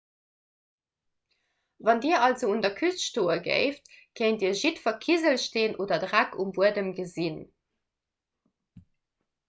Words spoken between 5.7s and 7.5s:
oder dreck um buedem gesinn